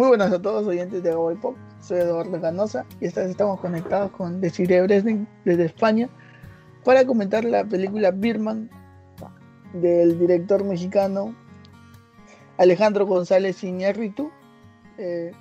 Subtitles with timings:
[0.00, 1.56] Muy buenas a todos oyentes de Agua Pop.
[1.82, 6.08] Soy Eduardo Ganosa y esta vez estamos conectados con Desiree Bresden desde España
[6.84, 8.70] para comentar la película Birman
[9.74, 11.36] del director mexicano
[12.56, 14.30] Alejandro González Iñárritu.
[14.96, 15.32] Eh,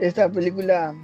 [0.00, 0.94] esta película,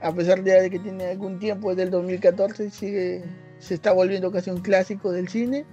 [0.00, 3.22] a pesar de que tiene algún tiempo, es del 2014, sigue,
[3.58, 5.66] se está volviendo casi un clásico del cine.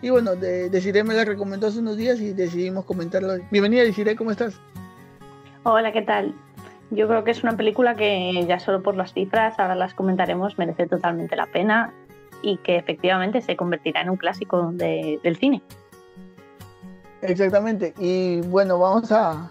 [0.00, 3.36] Y bueno, de, Desiree me la recomendó hace unos días y decidimos comentarlo.
[3.50, 4.58] Bienvenida Desiree, ¿cómo estás?
[5.64, 6.34] Hola, ¿qué tal?
[6.90, 10.56] Yo creo que es una película que ya solo por las cifras, ahora las comentaremos,
[10.56, 11.92] merece totalmente la pena
[12.42, 15.60] y que efectivamente se convertirá en un clásico del cine.
[17.22, 19.50] Exactamente, y bueno, vamos a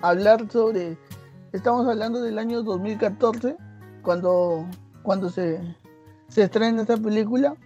[0.00, 0.96] hablar sobre,
[1.52, 3.56] estamos hablando del año 2014,
[4.02, 4.64] cuando,
[5.02, 5.60] cuando se,
[6.28, 7.56] se estrena esta película,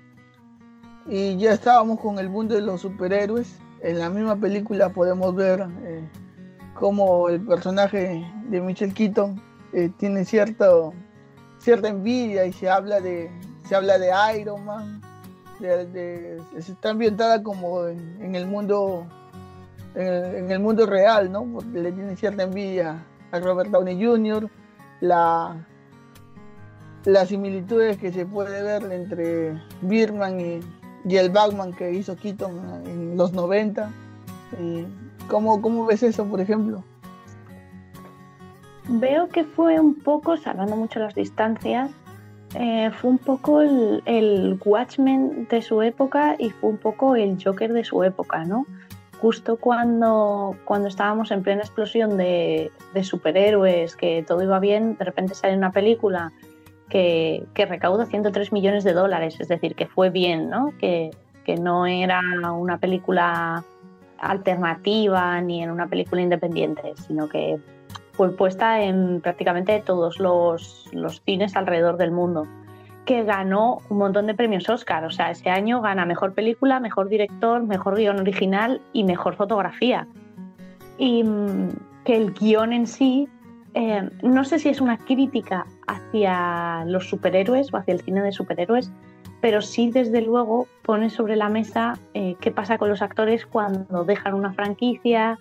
[1.07, 3.59] y ya estábamos con el mundo de los superhéroes.
[3.81, 6.09] En la misma película podemos ver eh,
[6.83, 9.41] cómo el personaje de Michelle Keaton
[9.73, 10.93] eh, tiene cierto,
[11.59, 13.31] cierta envidia y se habla de,
[13.69, 15.01] se habla de Iron Man,
[16.57, 19.07] está ambientada como en, el mundo
[19.95, 21.45] en el, mundo real, ¿no?
[21.45, 24.51] Porque le tiene cierta envidia a Robert Downey Jr.,
[25.01, 25.65] la,
[27.05, 30.61] las similitudes que se puede ver entre Birman y,
[31.05, 33.89] y el Batman que hizo Keaton en los 90.
[35.33, 36.85] ¿Cómo, ves eso, por ejemplo?
[38.87, 41.91] Veo que fue un poco, salvando mucho las distancias,
[42.55, 47.73] eh, fue un poco el, Watchmen de su época y fue un poco el Joker
[47.73, 48.67] de su época, ¿no?
[49.23, 52.71] Justo cuando, cuando estábamos en plena explosión de,
[53.03, 56.31] superhéroes, que todo iba bien, de repente sale una película
[56.91, 60.75] que, que, recauda 103 millones de dólares, es decir, que fue bien, ¿no?
[60.79, 61.11] Que,
[61.47, 62.21] que no era
[62.53, 63.65] una película
[64.23, 67.61] alternativa ni en una película independiente, sino que
[68.13, 70.89] fue puesta en prácticamente todos los,
[71.25, 72.47] cines alrededor del mundo,
[73.05, 75.05] que ganó un montón de premios Oscar.
[75.05, 80.07] O sea, ese año gana mejor película, mejor director, mejor guion original y mejor fotografía.
[80.99, 81.71] Y mm,
[82.05, 83.29] que el guion en sí,
[83.75, 88.31] eh, no sé si es una crítica hacia los superhéroes o hacia el cine de
[88.31, 88.93] superhéroes,
[89.43, 94.05] pero sí desde luego pone sobre la mesa eh, qué pasa con los actores cuando
[94.05, 95.37] dejan una franquicia,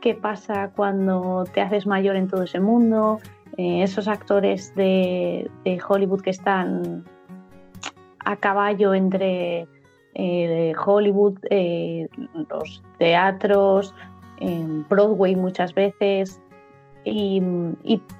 [0.00, 3.20] qué pasa cuando te haces mayor en todo ese mundo,
[3.58, 5.50] eh, esos actores de,
[5.86, 7.04] Hollywood que están
[8.20, 9.68] a caballo entre
[10.14, 11.38] eh, Hollywood,
[12.48, 13.94] los teatros,
[14.88, 16.40] Broadway muchas veces.
[17.04, 17.42] Y,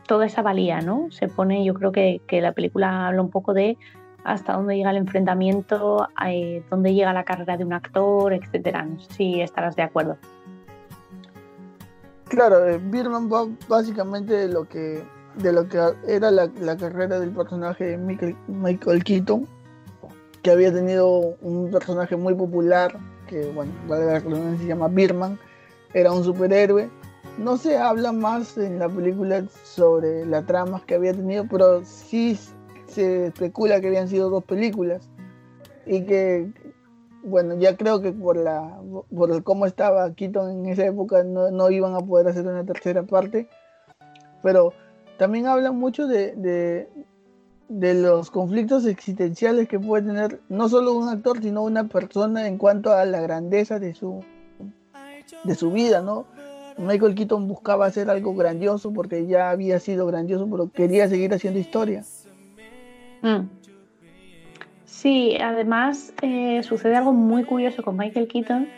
[0.07, 1.07] toda esa valía, ¿no?
[1.11, 3.79] Se pone, yo creo que la película habla un poco de
[4.25, 8.87] hasta dónde llega el enfrentamiento, eh, dónde llega la carrera de un actor, etcétera.
[9.17, 10.17] si estarás de acuerdo.
[12.29, 15.05] Claro, eh, Birman va básicamente de lo que
[15.37, 19.47] de lo que era la, carrera del personaje de Michael, Michael, Keaton,
[20.43, 23.73] que había tenido un personaje muy popular, que bueno,
[24.59, 25.39] se llama Birman,
[25.95, 26.91] era un superhéroe.
[27.39, 32.39] No se habla más en la película sobre la trama que había tenido, pero sí
[32.93, 35.09] se especula que habían sido dos películas
[35.87, 36.51] y que,
[37.25, 38.81] bueno, ya creo que por la
[39.15, 43.49] por cómo estaba Keaton en esa época no, iban a poder hacer una tercera parte,
[44.43, 44.73] pero
[45.19, 46.35] también hablan mucho de,
[47.69, 52.59] de, los conflictos existenciales que puede tener no solo un actor, sino una persona en
[52.59, 54.25] cuanto a la grandeza de su,
[55.45, 56.27] de su vida, ¿no?
[56.79, 61.61] Michael Keaton buscaba hacer algo grandioso porque ya había sido grandioso, pero quería seguir haciendo
[61.61, 62.03] historia.
[63.23, 63.49] Mm.
[64.85, 68.69] Sí, además eh, sucede algo muy curioso con Michael Keaton,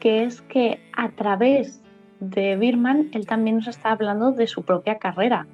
[0.00, 1.82] que es que a través
[2.20, 5.46] de Birman él también nos está hablando de su propia carrera.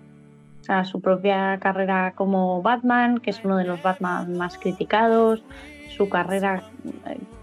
[0.61, 5.43] O sea, su propia carrera como Batman, que es uno de los Batman más criticados,
[5.97, 6.63] su carrera,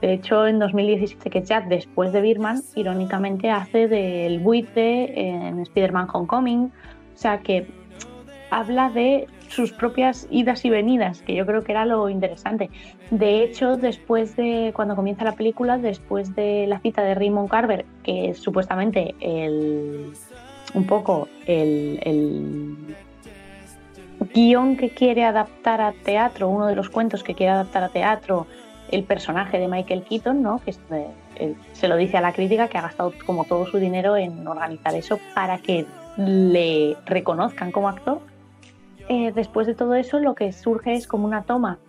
[0.02, 6.08] de hecho en 2017, que ya después de Birman, irónicamente hace del buitre en Spider-Man
[6.14, 6.66] Homecoming.
[6.66, 7.68] O sea que
[8.56, 12.70] habla de sus propias idas y venidas, que yo creo que era lo interesante.
[13.12, 17.86] De hecho, después de cuando comienza la película, después de la cita de Raymond Carver,
[18.02, 20.14] que es supuestamente el,
[20.74, 22.78] un poco el, el
[24.34, 28.48] guion que quiere adaptar a teatro, uno de los cuentos que quiere adaptar a teatro,
[28.90, 30.62] el personaje de Michael Keaton, ¿no?
[30.64, 30.74] que
[31.74, 34.96] se lo dice a la crítica que ha gastado como todo su dinero en organizar
[34.96, 35.86] eso para que
[36.16, 38.22] le reconozcan como actor
[39.10, 41.80] eh, después de todo eso lo que surge es como una toma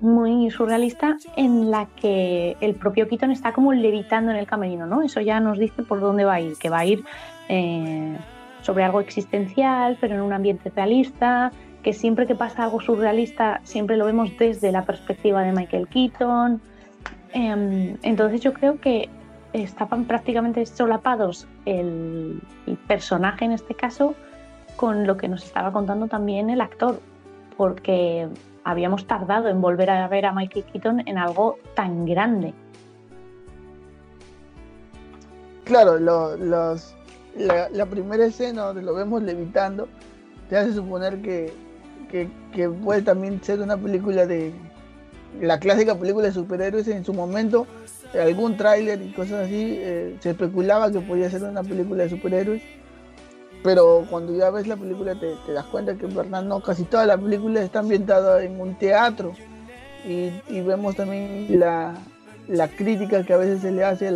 [0.00, 5.02] muy surrealista en la que el propio Keaton está como levitando en el camerino, ¿no?
[5.02, 7.04] Eso ya nos dice por dónde va a ir, que va a ir
[7.48, 8.16] eh,
[8.62, 11.50] sobre algo existencial, pero en un ambiente realista,
[11.82, 16.60] que siempre que pasa algo surrealista, siempre lo vemos desde la perspectiva de Michael Keaton.
[17.32, 19.08] Em, entonces yo creo que
[19.52, 22.40] estaban prácticamente solapados el,
[22.86, 24.14] personaje en este caso
[24.78, 27.00] con lo que nos estaba contando también el actor,
[27.56, 28.28] porque
[28.62, 32.54] habíamos tardado en volver a ver a Michael Keaton en algo tan grande.
[35.64, 36.94] Claro, los,
[37.36, 39.88] la, primera escena donde lo vemos levitando
[40.48, 41.52] te hace suponer que,
[42.08, 44.54] que puede también ser una película de
[45.40, 47.66] la clásica película de superhéroes en su momento
[48.14, 52.62] algún tráiler y cosas así, eh, se especulaba que podía ser una película de superhéroes,
[53.62, 57.60] pero cuando ya ves la película te, das cuenta que no, casi toda la película
[57.60, 59.32] está ambientada en un teatro
[60.06, 61.94] y, vemos también la,
[62.76, 64.10] crítica que a veces se le hace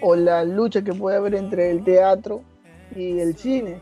[0.00, 2.42] o la lucha que puede haber entre el teatro
[2.94, 3.80] y el cine.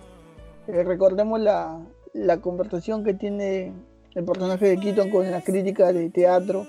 [0.66, 1.78] Eh, recordemos la,
[2.14, 3.72] la conversación que tiene
[4.14, 6.66] el personaje de Keaton con la crítica de teatro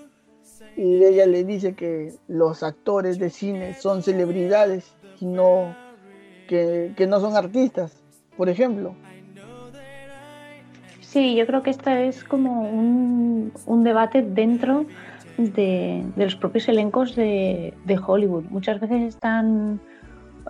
[0.75, 4.93] y ella le dice que los actores de cine son celebridades
[5.23, 5.75] no,
[6.47, 8.01] que, no son artistas,
[8.37, 8.95] por ejemplo.
[11.01, 14.85] Sí, yo creo que esta es como un, debate dentro
[15.37, 17.73] de, los propios elencos de,
[18.05, 18.45] Hollywood.
[18.49, 19.79] Muchas veces están,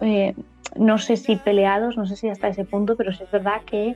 [0.02, 0.34] eh,
[0.78, 3.96] no sé si peleados, no sé si hasta ese punto, pero sí es verdad que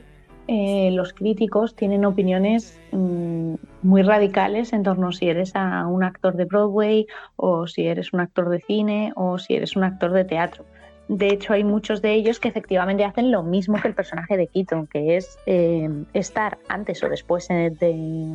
[0.50, 6.02] eh, los críticos tienen opiniones mm, muy radicales en torno a si eres a un
[6.02, 7.06] actor de Broadway
[7.36, 10.64] o si eres un actor de cine o si eres un actor de teatro.
[11.08, 14.46] De hecho, hay muchos de ellos que efectivamente hacen lo mismo que el personaje de
[14.46, 18.34] Keaton, que es eh, estar antes o después de,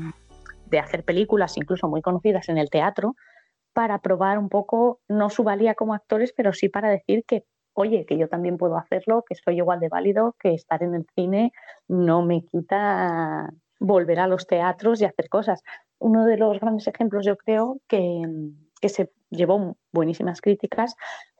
[0.66, 3.16] de hacer películas, incluso muy conocidas en el teatro,
[3.74, 8.06] para probar un poco, no su valía como actores, pero sí para decir que oye,
[8.06, 11.52] que yo también puedo hacerlo, que soy igual de válido, que estar en el cine
[11.88, 13.50] no me quita
[13.80, 15.62] volver a los teatros y hacer cosas.
[16.00, 18.22] Uno de los grandes ejemplos, yo creo, que,
[18.89, 20.95] se llevó buenísimas críticas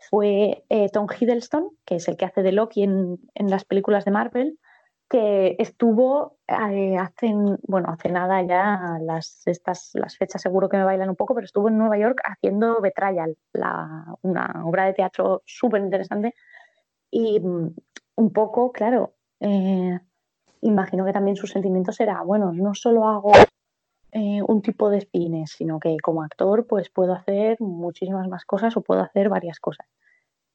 [0.10, 4.06] fue eh, Tom Hiddleston, que es el que hace de Loki en, en las películas
[4.06, 4.60] de Marvel,
[5.14, 7.34] que estuvo eh, hace,
[7.68, 11.46] bueno, hace nada ya, las, estas, las fechas seguro que me bailan un poco, pero
[11.46, 16.34] estuvo en Nueva York haciendo Betrayal, la, una obra de teatro súper interesante.
[17.12, 17.76] Y mm,
[18.16, 20.00] un poco, claro, eh,
[20.62, 23.34] imagino que también su sentimiento será, bueno, no solo hago
[24.14, 28.78] eh, un tipo de cine, sino que como actor pues puedo hacer muchísimas más cosas
[28.78, 29.88] o puedo hacer varias cosas.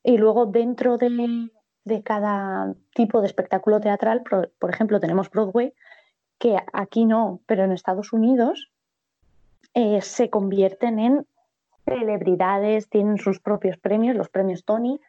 [0.03, 1.51] Y luego dentro de,
[1.89, 4.23] de cada tipo de espectáculo teatral.
[4.23, 5.73] Por, ejemplo, tenemos Broadway,
[6.39, 8.71] que aquí no, pero en Estados Unidos
[9.75, 11.27] eh, se convierten en
[11.85, 15.01] celebridades, tienen sus propios premios, los premios Tony,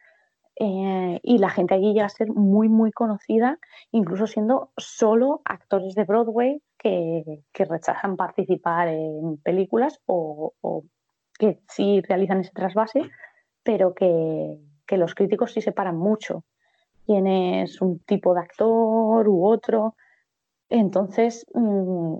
[0.56, 3.58] eh, y la gente allí llega a ser muy, muy conocida,
[3.92, 10.54] incluso siendo solo actores de Broadway que, rechazan participar en películas o,
[11.38, 13.02] que sí realizan ese trasvase,
[13.62, 16.44] pero que, que los críticos sí se paran mucho
[17.06, 19.96] quién es un tipo de actor u otro.
[20.68, 22.18] Entonces, mm,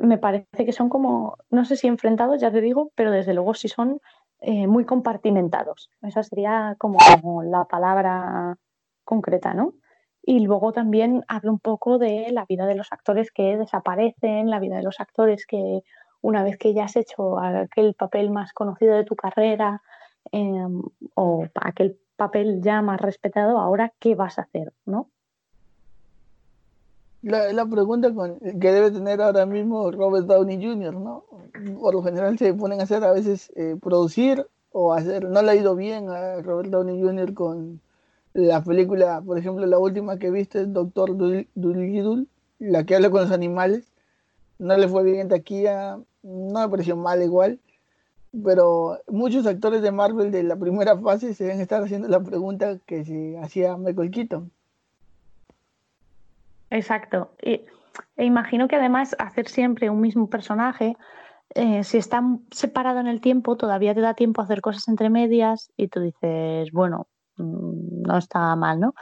[0.00, 3.52] me parece que son como, no sé si enfrentados, ya te digo, pero desde luego
[3.54, 4.00] sí son
[4.40, 5.90] eh, muy compartimentados.
[6.02, 6.98] Esa sería como
[7.42, 8.56] la palabra
[9.04, 9.74] concreta, ¿no?
[10.22, 14.60] Y luego también habla un poco de la vida de los actores que desaparecen, la
[14.60, 15.82] vida de los actores que
[16.20, 19.82] una vez que ya has hecho aquel papel más conocido de tu carrera
[20.32, 20.82] em,
[21.14, 25.08] o aquel papel ya más respetado, ahora qué vas a hacer, ¿no?
[27.22, 28.12] La, pregunta
[28.60, 31.24] que debe tener ahora mismo Robert Downey Jr., ¿no?
[31.80, 35.50] Por lo general se ponen a hacer a veces eh, producir o hacer, no le
[35.50, 37.34] ha ido bien a Robert Downey Jr.
[37.34, 37.80] con
[38.34, 42.26] la película, por ejemplo, la última que viste, Doctor Dolittle,
[42.58, 43.92] la que habla con los animales,
[44.58, 47.58] no le fue bien en taquilla, no me pareció mal igual,
[48.44, 52.78] pero muchos actores de Marvel de la primera fase se deben estar haciendo la pregunta
[52.86, 54.50] que se hacía Michael Keaton.
[56.70, 57.30] Exacto.
[57.40, 57.64] e
[58.16, 60.96] imagino que además hacer siempre un mismo personaje,
[61.54, 65.08] eh, si está separado en el tiempo, todavía te da tiempo a hacer cosas entre
[65.08, 67.06] medias y tú dices, bueno,
[67.38, 68.94] no está mal, ¿no?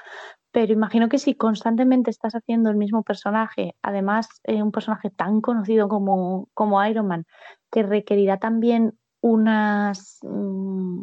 [0.53, 5.41] Pero imagino que si constantemente estás haciendo el mismo personaje, además eh, un personaje tan
[5.43, 7.27] conocido como, como Iron Man,
[7.71, 11.03] que requerirá también unas, mm,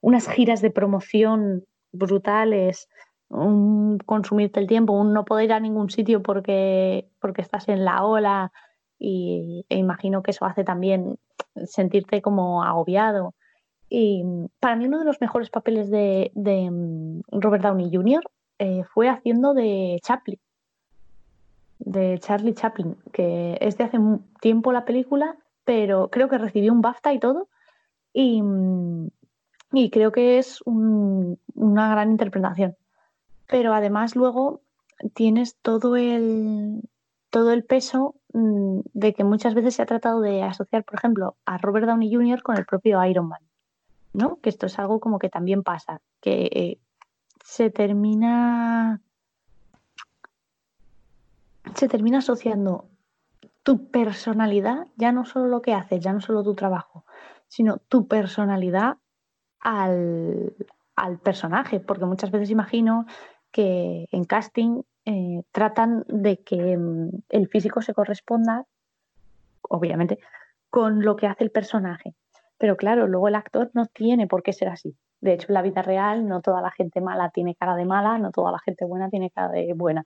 [0.00, 2.88] unas giras de promoción brutales,
[3.28, 7.84] un consumirte el tiempo, un no poder ir a ningún sitio porque, porque estás en
[7.84, 8.52] la ola
[8.98, 11.18] y, e imagino que eso hace también
[11.66, 13.34] sentirte como agobiado.
[13.88, 14.22] Y
[14.60, 18.22] para mí uno de los mejores papeles de, mm, Robert Downey Jr.
[18.58, 20.38] eh, fue haciendo de Chaplin,
[21.78, 23.98] de Charlie Chaplin, que es de hace
[24.40, 27.48] tiempo la película, pero creo que recibió un BAFTA y todo.
[28.12, 28.42] Y,
[29.72, 32.76] y creo que es una gran interpretación.
[33.48, 34.62] Pero además luego
[35.14, 36.82] tienes todo el,
[37.30, 41.36] todo el peso mm, de que muchas veces se ha tratado de asociar, por ejemplo,
[41.44, 42.42] a Robert Downey Jr.
[42.42, 43.40] con el propio Iron Man,
[44.12, 44.40] ¿no?
[44.40, 46.78] Que esto es algo como que también pasa, que eh,
[47.44, 49.00] se termina
[51.74, 52.88] se termina asociando
[53.62, 57.04] tu personalidad, ya no solo lo que haces, ya no solo tu trabajo,
[57.48, 58.96] sino tu personalidad
[59.60, 60.54] al,
[60.96, 63.06] al personaje, porque muchas veces imagino
[63.50, 68.66] que en casting eh, tratan de que mm, el físico se corresponda,
[69.62, 70.18] obviamente,
[70.70, 72.14] con lo que hace el personaje.
[72.58, 74.96] Pero claro, luego el actor no tiene por qué ser así.
[75.20, 78.18] De hecho, en la vida real no toda la gente mala tiene cara de mala,
[78.18, 80.04] no toda la gente buena tiene cara de buena.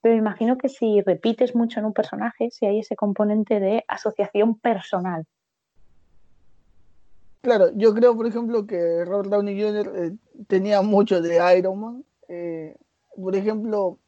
[0.00, 4.58] Pero imagino que si repites mucho en un personaje, si hay ese componente de asociación
[4.58, 5.24] personal.
[7.40, 9.92] Claro, yo creo, por ejemplo, que Robert Downey Jr.
[9.96, 10.12] Eh,
[10.46, 12.04] tenía mucho de Iron Man.
[12.28, 12.76] Eh,
[13.16, 13.98] por ejemplo,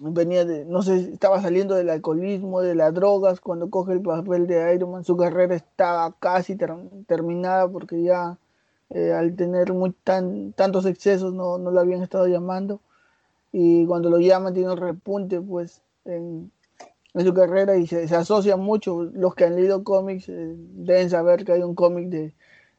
[0.00, 4.46] venía de, no sé, estaba saliendo del alcoholismo, de las drogas, cuando coge el papel
[4.46, 6.56] de Iron Man, su carrera estaba casi
[7.06, 8.38] terminada porque ya
[8.90, 12.80] eh, al tener muy tan, tantos excesos no, no lo habían estado llamando
[13.52, 16.50] y cuando lo llaman tiene un repunte pues en,
[17.14, 21.52] su carrera y se, asocia mucho, los que han leído cómics eh, deben saber que
[21.52, 22.34] hay un cómic de,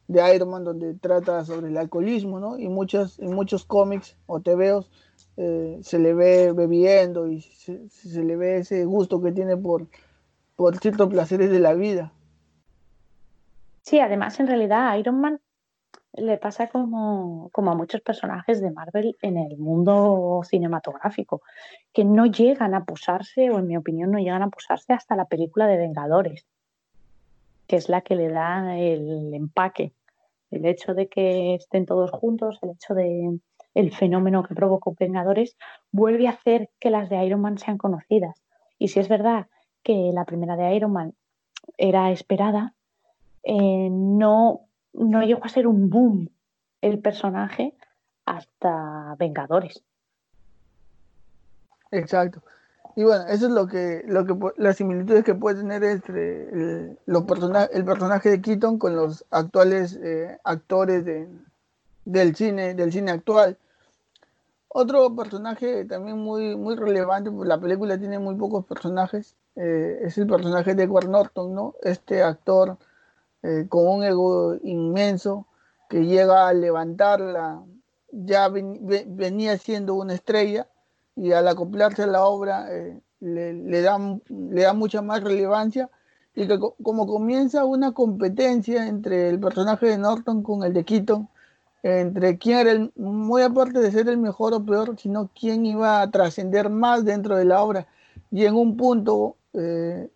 [0.08, 2.58] de Iron Man donde trata sobre el alcoholismo, ¿no?
[2.58, 4.90] Y muchos, en muchos cómics o TVOs
[5.36, 9.88] eh, se le ve bebiendo y se, le ve ese gusto que tiene por,
[10.56, 12.12] por ciertos placeres de la vida.
[13.82, 15.40] Sí, además en realidad Iron Man
[16.14, 21.42] le pasa como, como, a muchos personajes de Marvel en el mundo cinematográfico,
[21.92, 25.26] que no llegan a posarse, o en mi opinión no llegan a posarse hasta la
[25.26, 26.46] película de Vengadores,
[27.66, 29.94] que es la que le da el empaque.
[30.52, 33.40] El hecho de que estén todos juntos, el hecho de,
[33.74, 35.58] el fenómeno que provocó Vengadores,
[35.92, 38.42] vuelve a hacer que las de Iron Man sean conocidas.
[38.78, 39.48] Y si es verdad
[39.84, 41.14] que la primera de Iron Man
[41.78, 42.74] era esperada,
[43.44, 44.62] eh, no,
[44.94, 46.30] no llegó a ser un boom
[46.82, 47.76] el personaje
[48.26, 49.84] hasta Vengadores.
[51.92, 52.42] Exacto.
[52.96, 56.98] Y bueno, eso es lo que, lo que las similitudes que puede tener entre el,
[57.08, 61.28] el personaje de Keaton con los actuales eh, actores de,
[62.06, 63.58] del cine, del cine actual.
[64.68, 70.18] Otro personaje también muy, muy relevante, pues la película tiene muy pocos personajes, eh, es
[70.18, 71.76] el personaje de Edward Norton, ¿no?
[71.84, 72.78] Este actor
[73.44, 75.46] eh, con un ego inmenso
[75.90, 77.62] que llega a levantarla,
[78.12, 80.68] ya venía siendo una estrella
[81.16, 85.90] y al acoplarse a la obra eh, le, da, le da mucha más relevancia
[86.36, 91.30] y que como comienza una competencia entre el personaje de Norton con el de Keaton,
[91.84, 96.02] entre quién era el, muy aparte de ser el mejor o peor, sino quién iba
[96.02, 97.88] a trascender más dentro de la obra.
[98.32, 100.10] Y en un punto, eh,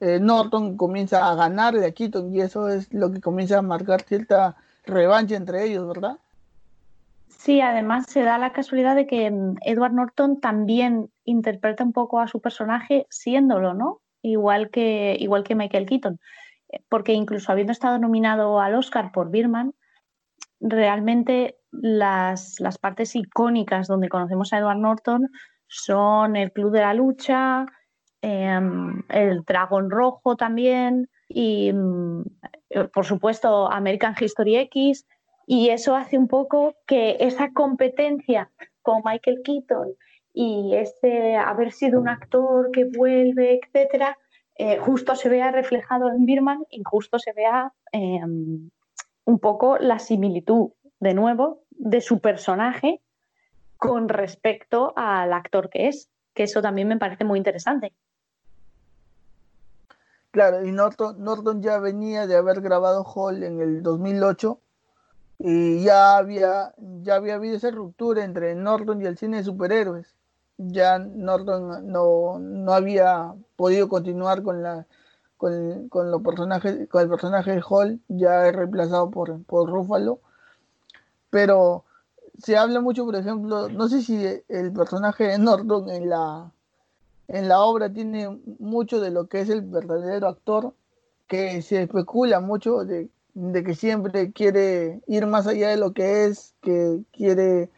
[0.00, 4.02] eh, Norton comienza a ganarle a Keaton y eso es lo que comienza a marcar
[4.02, 6.18] cierta revancha entre ellos, ¿verdad?
[7.28, 12.18] Sí, además se da la casualidad de que mm, Edward Norton también interpreta un poco
[12.18, 14.00] a su personaje siéndolo, ¿no?
[14.22, 16.18] Igual que, igual que Michael Keaton.
[16.88, 19.72] Porque incluso habiendo estado nominado al Oscar por Birman,
[20.60, 25.28] realmente las, partes icónicas donde conocemos a Edward Norton
[25.66, 27.66] son el Club de la Lucha,
[28.22, 32.22] em, el Dragón Rojo también y, mm,
[32.92, 35.06] por supuesto, American History X.
[35.46, 38.50] Y eso hace un poco que esa competencia
[38.82, 39.94] con Michael Keaton
[40.32, 44.18] y ese haber sido un actor que vuelve, etcétera,
[44.58, 48.70] eh, justo se vea reflejado en Birman y justo se vea em,
[49.26, 53.02] un poco la similitud, de nuevo, de su personaje
[53.76, 57.92] con respecto al actor que es, que eso también me parece muy interesante.
[60.30, 64.60] Claro, y Norton, ya venía de haber grabado Hall en el 2008
[65.38, 70.14] y ya había, ya había habido esa ruptura entre Norton y el cine de superhéroes.
[70.58, 74.86] Ya Norton no, no había podido continuar con la,
[75.36, 80.20] con, con, los personajes, con el personaje de Hall, ya es reemplazado por, por Ruffalo.
[81.30, 81.84] Pero
[82.38, 86.52] se habla mucho, por ejemplo, no sé si el personaje de Norton en la,
[87.28, 90.74] en la obra tiene mucho de lo que es el verdadero actor,
[91.26, 96.54] que se especula mucho de, que siempre quiere ir más allá de lo que es,
[96.62, 97.70] que quiere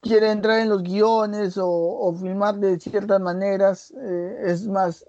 [0.00, 3.92] quiere entrar en los guiones o, filmar de ciertas maneras.
[4.00, 5.04] Eh, es más,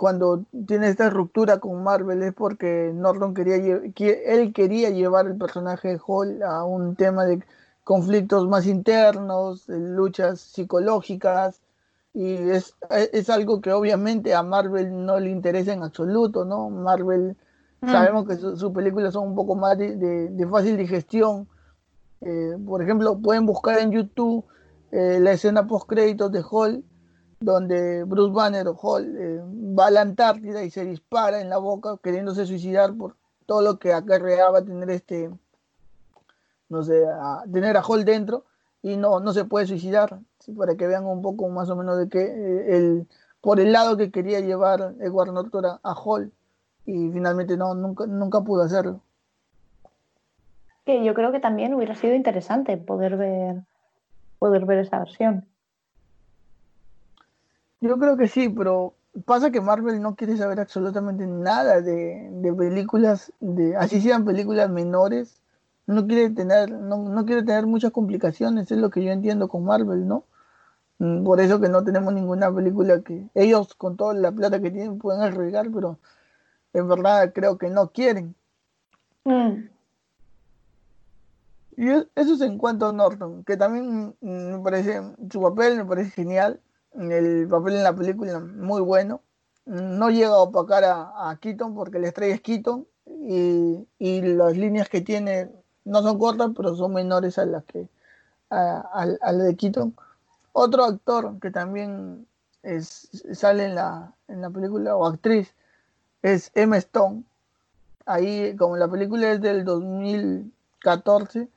[0.00, 5.88] cuando tiene esta ruptura con Marvel es porque Norton quería, él quería llevar el personaje
[5.88, 7.44] de Hall a un tema de
[7.84, 11.60] conflictos más internos, luchas psicológicas,
[12.14, 12.74] y es,
[13.12, 16.70] es, algo que obviamente a Marvel no le interesa en absoluto, ¿no?
[16.70, 17.36] Marvel,
[17.82, 17.90] mm.
[17.90, 21.46] sabemos que sus películas son un poco más de, fácil digestión.
[22.22, 24.46] Eh, por ejemplo, pueden buscar en YouTube
[24.92, 26.84] eh, la escena post créditos de Hall,
[27.40, 29.40] donde Bruce Banner o Hall eh,
[29.76, 33.16] va a la Antártida y se dispara en la boca queriéndose suicidar por
[33.46, 35.30] todo lo que acarreaba tener este,
[36.68, 38.44] no sé, a tener a Hall dentro
[38.82, 40.18] y no, no se puede suicidar,
[40.56, 43.06] para que vean un poco más o menos de qué, eh, el,
[43.40, 46.30] por el lado que quería llevar Edward Norton a, Hall
[46.84, 49.00] y finalmente no, nunca, nunca pudo hacerlo.
[50.84, 53.62] Que yo creo que también hubiera sido interesante poder ver,
[54.38, 55.46] poder ver esa versión.
[57.80, 58.94] Yo creo que sí, pero
[59.24, 64.70] pasa que Marvel no quiere saber absolutamente nada de, de películas, de, así sean películas
[64.70, 65.40] menores,
[65.86, 69.64] no quiere tener, no, no, quiere tener muchas complicaciones, es lo que yo entiendo con
[69.64, 70.24] Marvel, ¿no?
[70.98, 74.70] Mm, por eso que no tenemos ninguna película que ellos con toda la plata que
[74.70, 75.98] tienen pueden arriesgar, pero
[76.72, 78.34] en verdad creo que no quieren.
[79.24, 79.68] Mm.
[81.76, 86.10] Y eso es en cuanto a Norton, que también me parece, su papel me parece
[86.10, 86.60] genial,
[86.98, 89.20] el papel en la película muy bueno.
[89.66, 94.88] No llega a opacar a, Keaton porque la estrella es Keaton y, y las líneas
[94.88, 95.50] que tiene
[95.84, 97.88] no son cortas, pero son menores a las que
[98.50, 99.94] a, a, de Keaton.
[100.52, 102.26] Otro actor que también
[102.62, 105.54] es, sale en la, en la película, o actriz,
[106.22, 107.24] es Emma Stone.
[108.06, 111.48] Ahí, como la película es del 2014,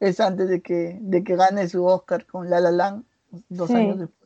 [0.00, 3.04] es antes de que, de que gane su Oscar con La La Land,
[3.48, 4.21] dos años después.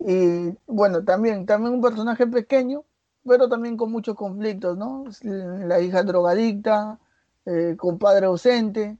[0.00, 2.84] Y bueno, también, también un personaje pequeño,
[3.26, 5.04] pero también con muchos conflictos, ¿no?
[5.22, 6.98] La hija drogadicta,
[7.44, 8.96] eh, con padre ausente,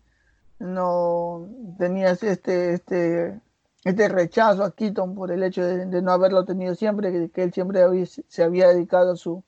[0.58, 3.40] no tenías este, este,
[3.84, 7.82] este rechazo a Keaton por el hecho de, no haberlo tenido siempre, que, él siempre
[8.06, 9.42] se había dedicado a su,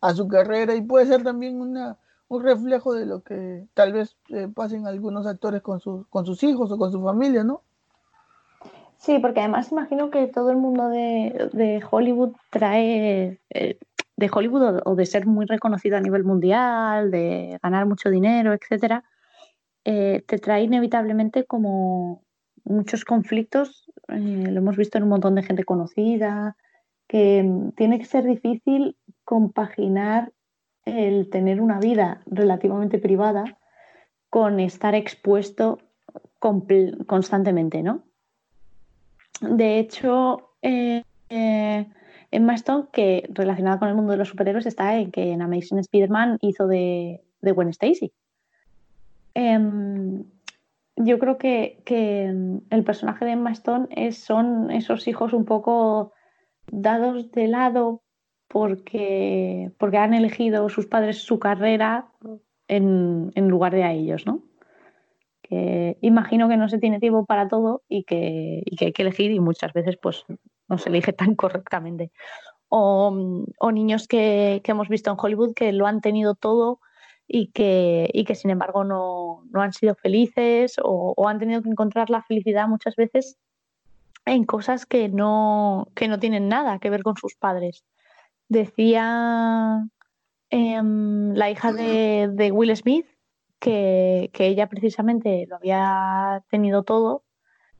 [0.00, 1.96] a su carrera y puede ser también una,
[2.28, 6.42] un reflejo de lo que tal vez eh, pasen algunos actores con, sus con sus
[6.42, 7.62] hijos o con su familia, ¿no?
[9.02, 13.78] Sí, porque además imagino que todo el mundo de, Hollywood trae eh,
[14.16, 19.02] de Hollywood o, de ser muy reconocido a nivel mundial, de ganar mucho dinero, etcétera,
[19.84, 22.22] eh, te trae inevitablemente como
[22.62, 23.90] muchos conflictos.
[24.06, 26.56] Eh, lo hemos visto en un montón de gente conocida,
[27.08, 27.44] que
[27.76, 30.32] tiene que ser difícil compaginar
[30.84, 33.58] el tener una vida relativamente privada
[34.30, 35.78] con estar expuesto
[36.38, 38.04] constantemente, ¿no?
[39.42, 41.02] De hecho, eh,
[42.30, 45.78] Emma Stone, que relacionada con el mundo de los superhéroes, está en que en Amazing
[45.78, 48.12] Spider-Man hizo de, de Gwen Stacy.
[49.34, 50.24] Em,
[50.96, 51.82] yo creo que,
[52.70, 56.12] el personaje de Emma Stone es, son esos hijos un poco
[56.70, 58.02] dados de lado
[58.48, 62.08] porque, porque han elegido sus padres su carrera
[62.68, 64.42] en, lugar de a ellos, ¿no?
[65.52, 69.02] Que imagino que no se tiene tiempo para todo y que, y que hay que
[69.02, 70.24] elegir y muchas veces pues
[70.66, 72.10] no se elige tan correctamente.
[72.70, 73.12] O,
[73.70, 76.80] niños que, hemos visto en Hollywood que lo han tenido todo
[77.28, 82.22] y que, que sin embargo no, han sido felices o, han tenido que encontrar la
[82.22, 83.36] felicidad muchas veces
[84.24, 87.84] en cosas que no, que no tienen nada que ver con sus padres.
[88.48, 89.86] Decía
[90.48, 93.06] em, la hija de, Will Smith
[93.62, 97.22] que, que, ella precisamente lo había tenido todo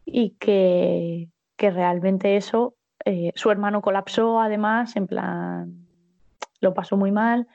[0.04, 5.86] y que, que realmente eso eh, su hermano colapsó además, en plan,
[6.60, 7.48] lo pasó muy mal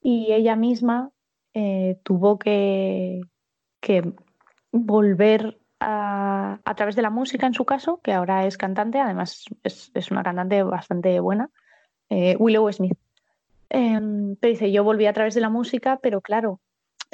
[0.00, 1.10] y ella misma
[1.54, 3.20] eh, tuvo que,
[4.72, 10.10] volver a, través de la música en su caso, que ahora es cantante, además es,
[10.10, 11.50] una cantante bastante buena,
[12.10, 12.98] eh, Willow Smith.
[13.70, 16.60] Em, pero dice, yo volví a través de la música, pero claro,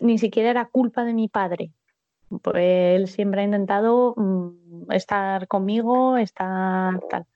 [0.00, 1.70] ni siquiera era culpa de mi padre.
[2.42, 7.26] Pues él siempre ha intentado mm, estar conmigo, estar tal.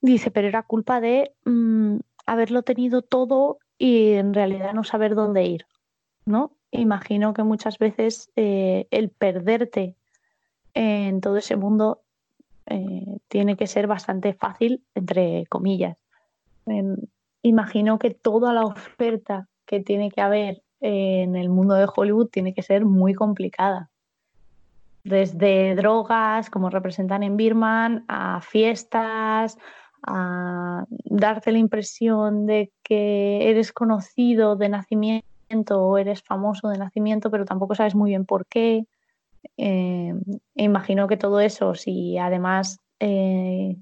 [0.00, 5.44] Dice, pero era culpa de mm, haberlo tenido todo y en realidad no saber dónde
[5.44, 5.66] ir,
[6.26, 6.52] ¿no?
[6.70, 9.94] Imagino que muchas veces eh, el perderte
[10.74, 12.02] en todo ese mundo
[12.66, 15.96] eh, tiene que ser bastante fácil, entre comillas.
[16.66, 16.96] Em,
[17.42, 22.52] imagino que toda la oferta que tiene que haber en el mundo de Hollywood tiene
[22.52, 23.90] que ser muy complicada.
[25.02, 29.58] desde drogas, como representan en Birman, a fiestas,
[30.02, 37.30] a darte la impresión de que eres conocido de nacimiento o eres famoso de nacimiento,
[37.30, 38.86] pero tampoco sabes muy bien por qué.
[39.58, 40.14] Eh,
[40.54, 43.76] imagino que todo eso, si además eh,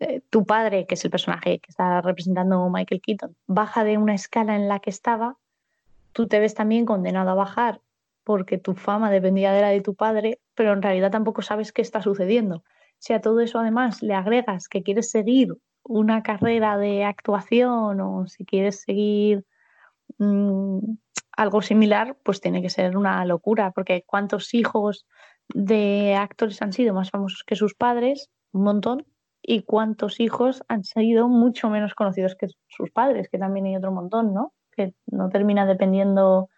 [0.00, 4.14] eh, tu padre, que es el personaje que está representando Michael Keaton, baja de una
[4.14, 5.36] escala en la que estaba,
[6.16, 7.82] tú te ves también condenado a bajar
[8.24, 11.82] porque tu fama dependía de la de tu padre, pero en realidad tampoco sabes qué
[11.82, 12.64] está sucediendo.
[12.98, 18.26] Si a todo eso además le agregas que quieres seguir una carrera de actuación o
[18.28, 19.44] si quieres seguir
[20.16, 20.78] mm,
[21.32, 25.06] algo similar, pues tiene que ser una locura, porque ¿cuántos hijos
[25.54, 28.30] de actores han sido más famosos que sus padres?
[28.52, 29.04] Un montón,
[29.42, 33.92] y cuántos hijos han sido mucho menos conocidos que sus padres, que también hay otro
[33.92, 34.54] montón, ¿no?
[34.76, 36.48] Que no termina dependiendo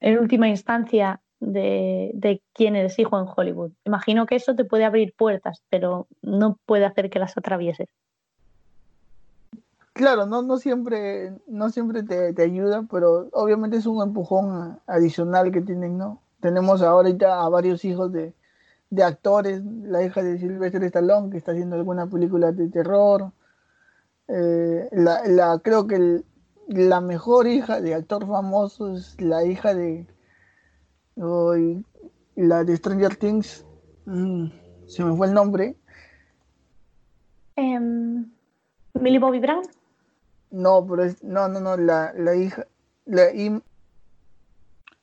[0.00, 3.72] en última instancia de, quién eres hijo en Hollywood.
[3.84, 7.88] Imagino que eso te puede abrir puertas, pero no puede hacer que las atravieses.
[9.92, 15.60] Claro, no, no siempre, no siempre te, ayuda, pero obviamente es un empujón adicional que
[15.60, 16.20] tienen, ¿no?
[16.40, 18.34] Tenemos ahorita a varios hijos de,
[18.90, 23.30] de actores, la hija de Sylvester Stallone, que está haciendo alguna película de terror.
[24.26, 26.22] Eh, la, creo que
[26.68, 30.06] la mejor hija de actor famoso es la hija de
[32.36, 33.64] la de Stranger Things.
[34.06, 34.46] Mm,
[34.86, 35.76] se me fue el nombre.
[37.56, 38.30] Um,
[38.94, 39.62] Millie Bobby Brown.
[40.50, 42.66] No, pero es, no, no, no, la, la hija,
[43.06, 43.24] la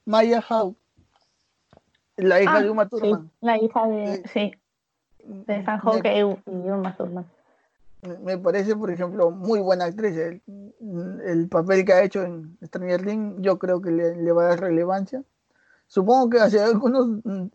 [0.06, 0.76] Maya Howe.
[2.18, 3.32] La hija ah, de Uma Thurman.
[3.42, 4.54] la hija de, sí,
[5.24, 7.26] de San Joque y Uma Thurman.
[8.22, 10.18] Me parece, por ejemplo, muy buena actriz.
[10.18, 14.62] El, papel que ha hecho en Stranger Things, yo creo que le, va a dar
[14.62, 15.24] relevancia.
[15.88, 17.06] Supongo que hace algunas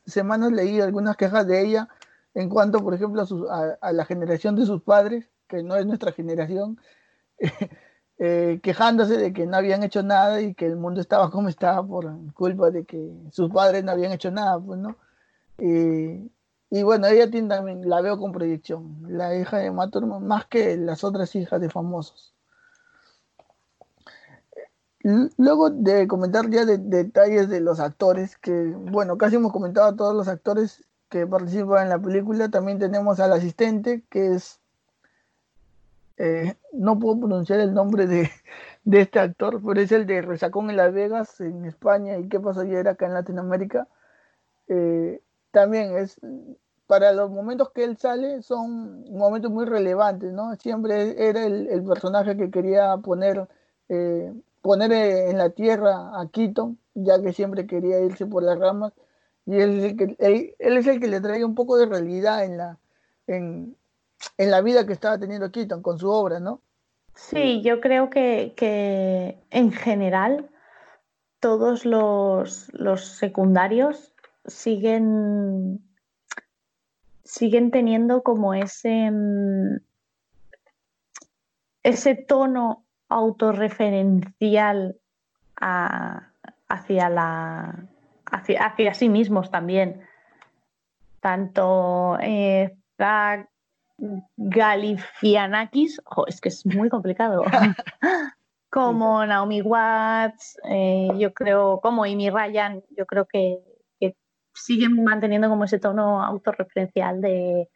[0.06, 1.88] semanas leí algunas quejas de ella
[2.34, 6.12] en cuanto, por ejemplo, a, a la generación de sus padres, que no es nuestra
[6.12, 6.78] generación,
[8.18, 11.86] Eh, quejándose de que no habían hecho nada y que el mundo estaba como estaba
[11.86, 14.96] por culpa de que sus padres no habían hecho nada, pues, ¿no?
[16.70, 20.76] Y bueno, ella tiene también, la veo con proyección, la hija de Maturman, más que
[20.76, 22.34] las otras hijas de famosos.
[25.38, 29.96] Luego de comentar ya de, detalles de los actores, que bueno, casi hemos comentado a
[29.96, 34.60] todos los actores que participan en la película, también tenemos al asistente, que es
[36.18, 38.30] eh, no puedo pronunciar el nombre de,
[38.90, 42.60] este actor, pero es el de Resacón en Las Vegas, en España, y qué pasó
[42.60, 43.86] ayer acá en Latinoamérica.
[44.68, 45.20] Eh,
[45.56, 46.20] también es,
[46.86, 50.54] para los momentos que él sale, son momentos muy relevantes, ¿no?
[50.56, 53.48] Siempre era el, personaje que quería poner,
[53.88, 58.92] eh, poner en la tierra a Quito, ya que siempre quería irse por las ramas,
[59.46, 62.78] y él es el que, el que le trae un poco de realidad en la,
[63.26, 63.74] en,
[64.36, 66.60] en la vida que estaba teniendo Keaton con su obra, ¿no?
[67.14, 70.50] Sí, yo creo que, en general
[71.40, 74.12] todos los, secundarios
[74.46, 75.80] siguen,
[77.24, 79.76] siguen teniendo como ese, mm,
[81.82, 84.96] ese tono autorreferencial
[85.58, 87.86] hacia, la,
[88.26, 90.02] hacia, sí mismos también.
[91.20, 92.76] Tanto eh,
[94.36, 97.42] Galifianakis, es que es muy complicado,
[98.70, 103.58] como Naomi Watts, eh, yo creo, como Amy Ryan, yo creo que,
[104.56, 107.68] siguen manteniendo como ese tono autorreferencial de,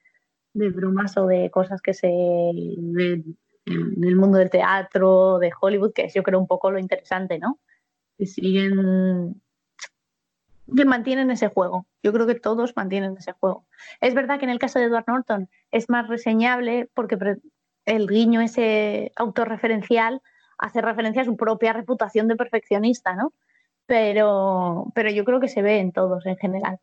[0.55, 6.05] de brumas o de cosas que se en el mundo del teatro, de Hollywood, que
[6.05, 7.61] es yo creo un poco lo interesante, ¿no?
[8.19, 9.41] Que siguen
[10.75, 11.87] que mantienen ese juego.
[12.03, 13.67] Yo creo que todos mantienen ese juego.
[14.01, 17.19] Es verdad que en el caso de Edward Norton es más reseñable porque
[17.87, 20.23] el guiño ese autorreferencial
[20.59, 23.33] hace referencia a su propia reputación de perfeccionista, ¿no?
[23.91, 26.79] Pero, pero yo creo que se ve en todos en general.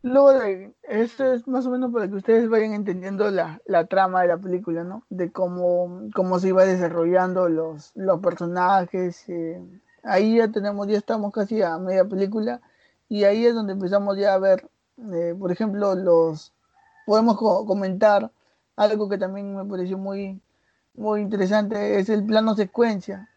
[0.00, 3.60] Luego, esto es más o menos para que ustedes vayan entendiendo la,
[3.90, 5.04] trama de la película, ¿no?
[5.10, 9.60] De cómo, cómo se iba desarrollando los, los personajes, eh,
[10.02, 12.62] ahí ya tenemos, ya estamos casi a media película
[13.06, 14.66] y ahí es donde empezamos ya a ver,
[15.12, 16.54] eh, por ejemplo, los,
[17.04, 18.30] podemos comentar
[18.76, 20.40] algo que también me pareció muy,
[20.94, 23.29] muy interesante, es el plano secuencia.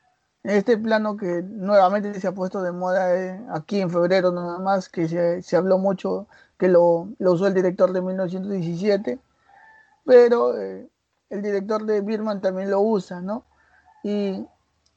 [0.44, 4.90] Este plano que nuevamente se ha puesto de moda eh, aquí en febrero nada más,
[4.90, 6.28] que se, habló mucho,
[6.58, 9.20] que lo, usó el director de 1917,
[10.06, 10.90] pero eh,
[11.30, 13.46] el director de Birman también lo usa, ¿no?
[14.04, 14.46] Y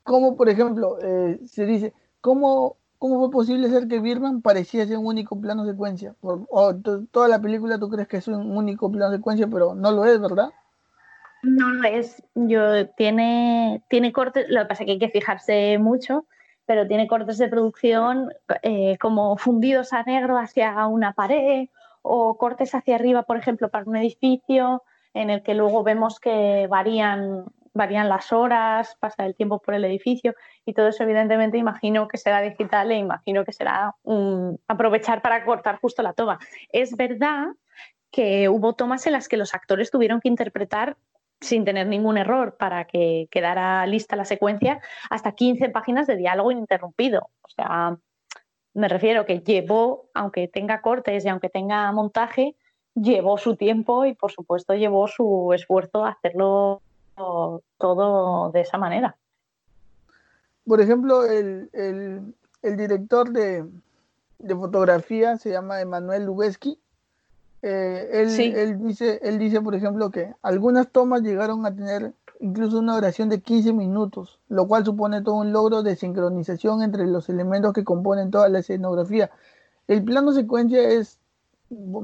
[0.02, 5.06] como por ejemplo, eh, se dice, ¿cómo cómo fue posible ser que Birman pareciese un
[5.06, 6.16] único plano secuencia?
[6.20, 6.74] o
[7.11, 10.20] toda la película tú crees que es un único plano secuencia, pero no lo es,
[10.20, 10.50] ¿verdad?
[11.46, 12.22] No es.
[12.35, 16.26] Yo, tiene, tiene cortes, lo que pasa es que hay que fijarse mucho,
[16.66, 18.32] pero tiene cortes de producción
[18.62, 21.68] eh, como fundidos a negro hacia una pared
[22.02, 24.82] o cortes hacia arriba, por ejemplo, para un edificio
[25.14, 29.85] en el que luego vemos que varían, varían las horas, pasa el tiempo por el
[29.85, 33.94] edificio y todo eso evidentemente imagino que será digital e imagino que será
[34.66, 36.40] aprovechar para cortar justo la toma.
[36.70, 37.46] Es verdad
[38.11, 40.96] que hubo tomas en las que los actores tuvieron que interpretar
[41.40, 46.51] sin tener ningún error para que quedara lista la secuencia, hasta 15 páginas de diálogo
[46.51, 47.31] ininterrumpido.
[47.42, 47.99] O sea,
[48.75, 52.57] me refiero que llevó, aunque tenga cortes y aunque tenga montaje,
[52.94, 56.83] llevó su tiempo y por supuesto llevó su esfuerzo a hacerlo
[57.79, 59.16] todo de esa manera.
[60.66, 63.64] Por ejemplo, el, director de,
[64.38, 66.79] de, fotografía se llama Emanuel Lubezki
[67.62, 72.95] eh, él, dice, él dice, por ejemplo, que algunas tomas llegaron a tener incluso una
[72.95, 77.73] duración de 15 minutos, lo cual supone todo un logro de sincronización entre los elementos
[77.73, 79.31] que componen toda la escenografía.
[79.88, 81.19] El plano secuencia es,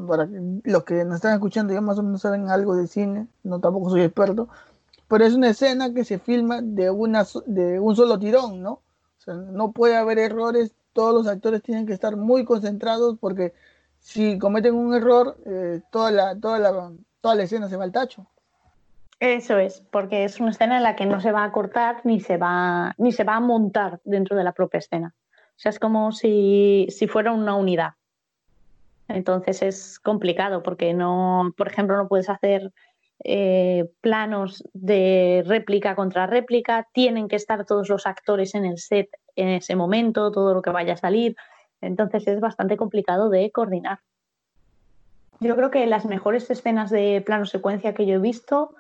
[0.09, 0.29] para
[0.65, 3.91] los que nos están escuchando ya más o menos saben algo de cine, no tampoco
[3.91, 4.49] soy experto,
[5.09, 8.73] pero es una escena que se filma de, una, de un solo tirón, ¿no?
[8.73, 13.53] O sea, no puede haber errores, todos los actores tienen que estar muy concentrados porque
[14.03, 17.93] si cometen un error, eh, toda, la, toda, la, toda la escena se va al
[17.93, 18.27] tacho.
[19.21, 22.19] Eso es, porque es una escena en la que no se va a cortar ni
[22.19, 25.15] se va, ni se va a montar dentro de la propia escena.
[25.35, 27.93] O sea, es como si, si fuera una unidad.
[29.07, 32.73] Entonces es complicado porque no, por ejemplo, no puedes hacer
[33.23, 39.09] eh, planos de réplica contra réplica, tienen que estar todos los actores en el set
[39.37, 41.37] en ese momento, todo lo que vaya a salir.
[41.83, 43.99] Entonces es bastante complicado de coordinar.
[45.41, 48.75] Yo creo que las mejores escenas de plano secuencia que yo he visto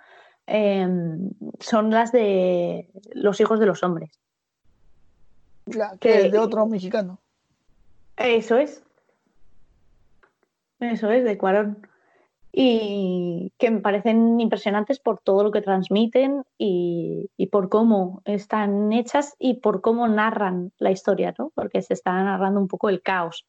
[0.47, 4.19] em, son las de los hijos de los hombres.
[6.01, 7.19] que es de otro mexicano.
[8.17, 8.83] Eso es.
[10.79, 11.87] Eso es, de Cuarón
[12.53, 19.35] y que me parecen impresionantes por todo lo que transmiten y, por cómo están hechas
[19.38, 21.51] y por cómo narran la historia, ¿no?
[21.55, 23.47] porque se está narrando un poco el caos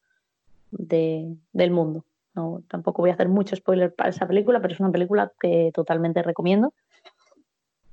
[0.72, 2.06] del mundo.
[2.34, 5.72] No, tampoco voy a hacer mucho spoiler para esa película, pero es una película que
[5.74, 6.74] totalmente recomiendo.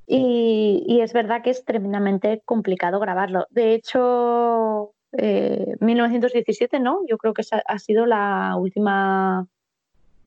[0.06, 3.46] Y, es verdad que es tremendamente complicado grabarlo.
[3.50, 7.00] De hecho, 1917, eh, ¿no?
[7.06, 9.46] Yo creo que ha sido la última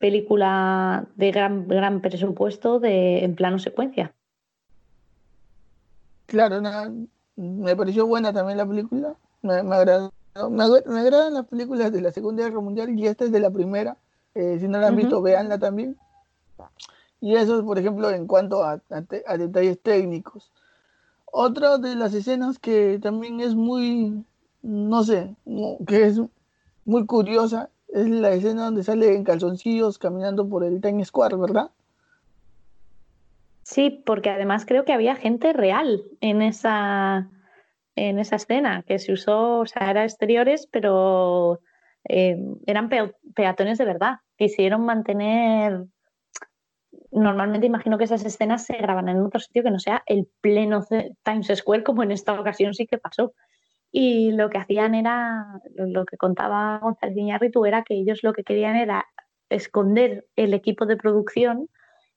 [0.04, 4.14] película de gran, gran presupuesto de, en plano secuencia.
[6.26, 6.62] Claro,
[7.38, 9.16] me pareció buena también la película.
[9.44, 10.12] Me, me, agradó,
[10.50, 13.96] me, agradan las películas de la Segunda Guerra Mundial y esta es de la primera.
[14.36, 15.96] Eh, si no la han visto, véanla también.
[17.22, 20.52] Y eso, por ejemplo, en cuanto a, a, detalles técnicos.
[21.32, 24.26] Otra de las escenas que también es muy,
[24.64, 25.34] no sé,
[25.88, 26.20] que es
[26.84, 31.70] muy curiosa es la escena donde sale en calzoncillos caminando por el Times Square, ¿verdad?
[33.62, 37.30] Sí, porque además creo que había gente real en esa,
[37.96, 41.62] en esa escena, que se usó, o sea, eran exteriores, pero
[42.10, 42.90] eh, eran
[43.36, 44.16] peatones de verdad.
[44.38, 45.86] Quisieron mantener.
[47.12, 50.84] Normalmente imagino que esas escenas se graban en otro sitio que no sea el pleno
[51.24, 53.34] Times Square, como en esta ocasión sí que pasó.
[53.96, 58.44] Y lo que hacían era, lo que contaba González Iñárritu era que ellos lo que
[58.44, 59.06] querían era
[59.50, 61.70] esconder el equipo de producción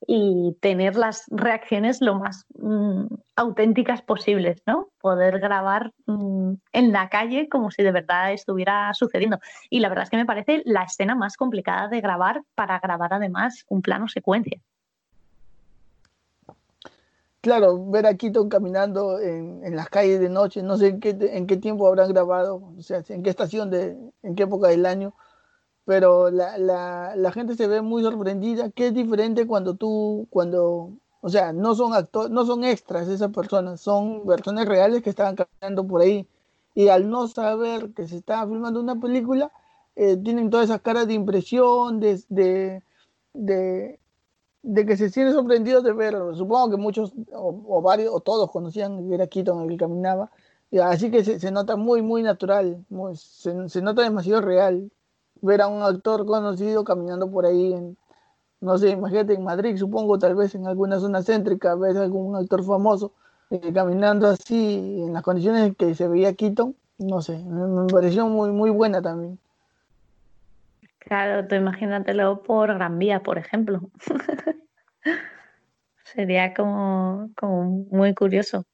[0.06, 4.88] y tener las reacciones lo más mm, auténticas posibles, ¿no?
[5.02, 9.38] Poder grabar mm, en la calle como si de verdad estuviera sucediendo.
[9.68, 13.12] Y la verdad es que me parece la escena más complicada de grabar para grabar
[13.12, 14.58] además un plano secuencia
[17.46, 21.46] claro, ver a Keaton caminando en, las calles de noche, no sé en qué, en
[21.46, 25.14] qué tiempo habrán grabado, o sea, en qué estación, de, en qué época del año,
[25.84, 31.28] pero la, la, gente se ve muy sorprendida, que es diferente cuando tú, cuando, o
[31.30, 35.86] sea, no son actores, no son extras esas personas, son personas reales que estaban caminando
[35.86, 36.26] por ahí,
[36.74, 39.52] y al no saber que se estaba filmando una película,
[39.94, 42.82] eh, tienen todas esas caras de impresión, de
[43.36, 44.00] de
[44.74, 46.34] que se sienten sorprendidos de verlo.
[46.34, 50.30] Supongo que muchos o, varios o todos conocían que era en el que caminaba.
[50.82, 54.90] Así que se, nota muy, muy natural, se, nota demasiado real
[55.40, 57.96] ver a un actor conocido caminando por ahí, en,
[58.60, 62.64] no sé, imagínate en Madrid, supongo, tal vez en alguna zona céntrica, ves algún actor
[62.64, 63.12] famoso
[63.50, 68.26] eh, caminando así, en las condiciones en que se veía Quito, no sé, me pareció
[68.26, 69.38] muy, muy buena también.
[71.06, 73.80] Claro, tú imagínatelo por Gran Vía, por ejemplo.
[76.02, 78.64] Sería como, como muy curioso.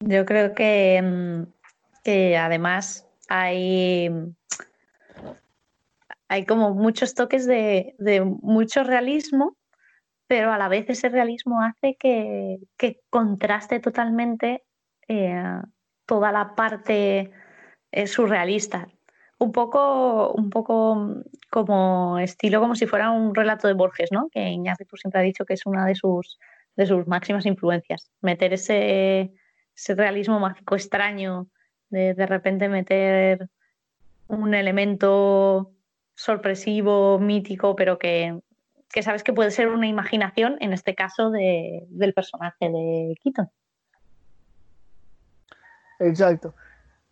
[0.00, 1.44] Yo creo que, mm,
[2.04, 4.10] que además hay,
[6.28, 7.94] hay como muchos toques de,
[8.42, 9.56] mucho realismo,
[10.26, 12.58] pero a la vez ese realismo hace que,
[13.08, 14.62] contraste totalmente
[15.08, 15.42] eh,
[16.04, 17.32] toda la parte
[17.92, 18.88] eh, surrealista.
[19.42, 24.28] Un poco, un poco como estilo, como si fuera un relato de Borges, ¿no?
[24.30, 26.38] Que Iñárritu siempre ha dicho que es una de sus,
[26.76, 28.08] de sus máximas influencias.
[28.20, 29.32] Meter ese,
[29.74, 31.48] ese realismo mágico extraño,
[31.90, 33.48] de de repente meter
[34.28, 35.72] un elemento
[36.14, 38.38] sorpresivo, mítico, pero que,
[39.02, 43.50] sabes que puede ser una imaginación, en este caso del personaje de Keaton.
[45.98, 46.54] Exacto.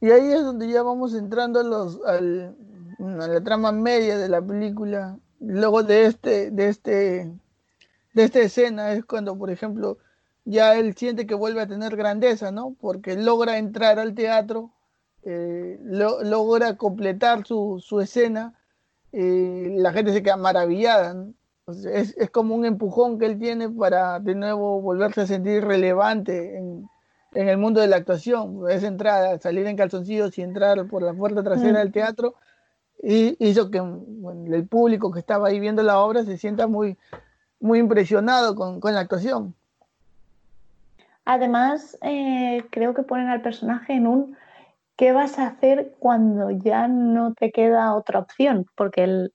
[0.00, 4.40] Y ahí es donde ya vamos entrando a, los, a la trama media de la
[4.40, 5.18] película.
[5.40, 7.32] Luego de este, de este,
[8.14, 9.98] de esta escena es cuando, por ejemplo,
[10.44, 12.74] ya él siente que vuelve a tener grandeza, ¿no?
[12.80, 14.72] Porque logra entrar al teatro,
[15.22, 18.54] eh, logra completar su, escena,
[19.12, 21.26] y la gente se queda maravillada,
[21.92, 26.88] es, como un empujón que él tiene para de nuevo volverse a sentir relevante en,
[27.32, 28.70] el mundo de la actuación.
[28.70, 32.34] Es entrar, salir en calzoncillos y entrar por la puerta trasera del teatro,
[33.02, 36.98] y hizo que el público que estaba ahí viendo la obra se sienta muy,
[37.58, 39.54] muy impresionado con la actuación.
[41.24, 44.36] Además, eh, creo que ponen al personaje en un
[45.00, 48.66] ¿qué vas a hacer cuando ya no te queda otra opción?
[48.76, 49.30] Porque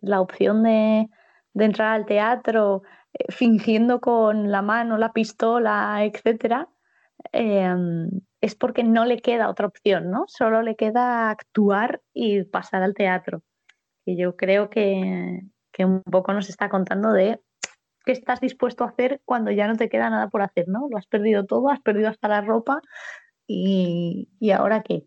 [0.00, 1.10] la opción de,
[1.54, 6.68] entrar al teatro eh, fingiendo con la mano, la pistola, etcétera,
[7.32, 8.08] em,
[8.40, 10.24] es porque no le queda otra opción, ¿no?
[10.26, 13.42] Solo le queda actuar y pasar al teatro.
[14.04, 17.40] Y yo creo que, que un poco nos está contando de
[18.04, 20.88] qué estás dispuesto a hacer cuando ya no te queda nada por hacer, ¿no?
[20.90, 22.80] Lo has perdido todo, has perdido hasta la ropa
[23.46, 25.04] y, ahora qué?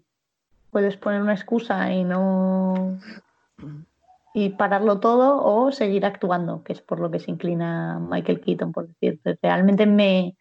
[0.72, 3.00] Puedes poner una excusa y no
[4.34, 8.74] y pararlo todo o seguir actuando, que es por lo que se inclina Michael Keaton,
[8.74, 10.36] por decir, realmente me,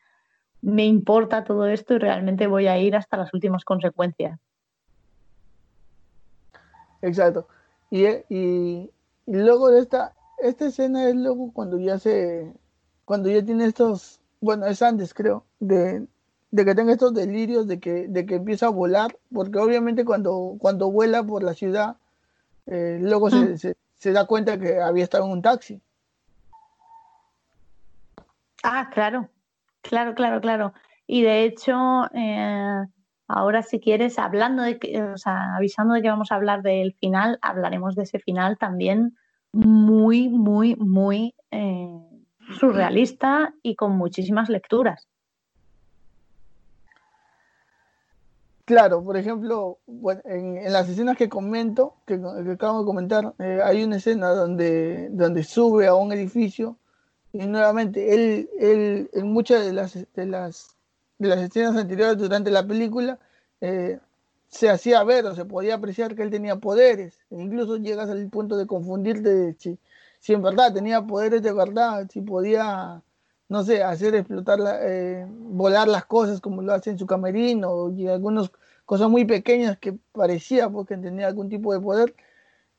[0.64, 4.40] me importa todo esto y realmente voy a ir hasta las últimas consecuencias.
[7.03, 7.46] Exacto.
[7.90, 8.90] Y, y,
[9.27, 12.53] y luego de esta, esta escena es luego cuando ya se,
[13.05, 16.07] cuando ya tiene estos, bueno, es antes creo, de,
[16.57, 20.90] que tenga estos delirios de que, de que empieza a volar, porque obviamente cuando, cuando
[20.90, 21.96] vuela por la ciudad,
[22.66, 23.57] eh, luego mm.
[23.57, 25.81] se, da cuenta que había estado en un taxi.
[28.62, 29.29] Ah, claro,
[29.88, 30.73] claro, claro, claro.
[31.07, 32.85] Y de hecho, eh,
[33.29, 34.79] ahora si quieres, hablando de
[35.14, 39.16] o sea, avisando de que vamos a hablar del final, hablaremos de ese final también
[39.53, 41.88] muy, muy, muy eh,
[42.59, 45.07] surrealista y con muchísimas lecturas.
[48.64, 49.79] Claro, por ejemplo,
[50.25, 52.14] en, las escenas que comento, que,
[52.51, 56.79] acabo de comentar, eh, hay una escena donde, donde sube a un edificio
[57.35, 60.77] y nuevamente él, él en muchas de las, de las,
[61.18, 63.18] de las escenas anteriores durante la película
[63.61, 63.99] eh,
[64.47, 67.18] se hacía ver o se podía apreciar que él tenía poderes.
[67.31, 69.81] E incluso llegas al punto de confundirte de si,
[70.20, 73.03] si en verdad tenía poderes de verdad, si podía,
[73.49, 78.07] no sé, hacer explotar, eh, volar las cosas como lo hace en su camerino y
[78.07, 78.53] algunas
[78.85, 82.14] cosas muy pequeñas que parecía porque tenía algún tipo de poder.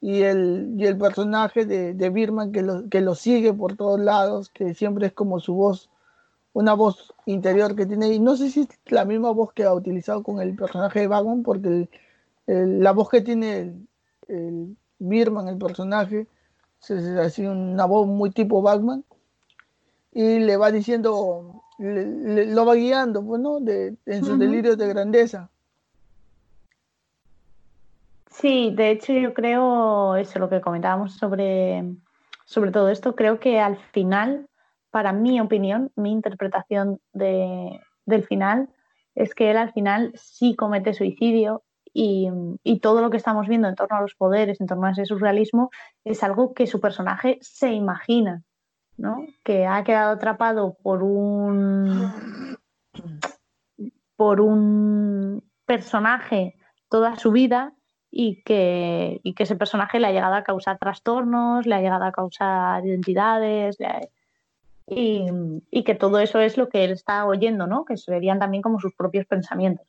[0.02, 4.00] Y el, y el personaje de, de Birman que lo, que lo sigue por todos
[4.00, 5.90] lados, que siempre es como su voz
[6.56, 9.74] una voz interior que tiene, y no sé si es la misma voz que ha
[9.74, 11.90] utilizado con el personaje de Batman, porque
[12.46, 13.88] la voz que tiene el,
[14.30, 16.28] el Birman, el personaje,
[16.80, 19.04] es así una voz muy tipo Batman,
[20.14, 23.60] y le va diciendo, lo va guiando, pues, ¿no?
[23.60, 25.50] De, en sus delirios de grandeza.
[28.38, 31.86] Sí, de hecho yo creo, eso lo que comentábamos sobre,
[32.46, 34.50] sobre todo esto, creo que al final
[34.92, 38.70] para mi opinión, mi interpretación del final
[39.14, 41.64] es que él al final sí comete suicidio
[41.94, 42.30] y,
[42.82, 45.70] todo lo que estamos viendo en torno a los poderes, en torno a ese surrealismo,
[46.04, 48.44] es algo que su personaje se imagina,
[48.98, 49.26] ¿no?
[49.44, 52.12] Que ha quedado atrapado por un
[54.18, 56.56] por un personaje
[56.90, 57.74] toda su vida
[58.18, 62.14] y que, que ese personaje le ha llegado a causar trastornos, le ha llegado a
[62.14, 63.78] causar identidades,
[64.88, 67.84] y, que todo eso es lo que él está oyendo, ¿no?
[67.84, 69.86] Que serían también como sus propios pensamientos.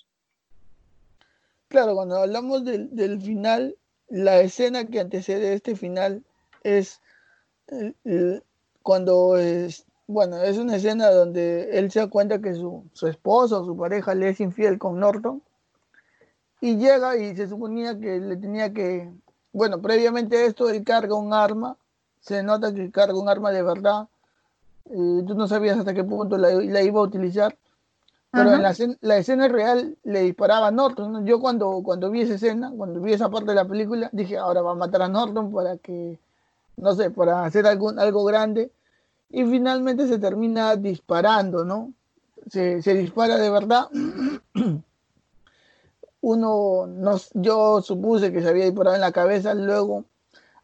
[1.69, 3.77] claro, cuando hablamos del, del final,
[4.09, 6.25] la escena que antecede este final
[6.65, 7.01] es
[8.83, 13.65] cuando es, bueno, es una escena donde él se da cuenta que su, su esposo,
[13.65, 15.45] su pareja, le es infiel con Norton
[16.61, 19.11] y llega y se suponía que le tenía que,
[19.53, 21.77] bueno, previamente a esto él carga un arma,
[22.21, 24.09] se nota que carga un arma de verdad,
[24.85, 27.57] tú no sabías hasta qué punto la, iba a utilizar,
[28.31, 28.63] pero en
[29.01, 31.25] la, escena real le disparaba a Norton.
[31.25, 34.61] Yo cuando, cuando vi esa escena, cuando vi esa parte de la película, dije, ahora
[34.61, 36.19] va a matar a Norton para que,
[36.77, 38.71] no sé, para hacer algún, algo grande.
[39.31, 41.93] Y finalmente se termina disparando, ¿no?
[42.51, 43.89] Se, se dispara de verdad.
[46.29, 50.07] Uno, no, yo supuse que se había disparado en la cabeza, luego,